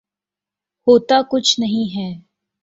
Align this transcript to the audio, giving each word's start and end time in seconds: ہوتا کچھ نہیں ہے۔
ہوتا 0.87 1.17
کچھ 1.31 1.59
نہیں 1.59 1.95
ہے۔ 1.95 2.09